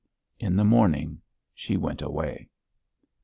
In 0.39 0.55
the 0.55 0.63
morning 0.63 1.21
she 1.53 1.77
went 1.77 2.01
away. 2.01 2.49